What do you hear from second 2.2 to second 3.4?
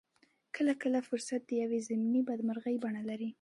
بدمرغۍ بڼه لري.